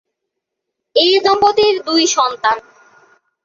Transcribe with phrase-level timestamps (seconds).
[0.95, 2.57] এ দম্পতির দুই সন্তান।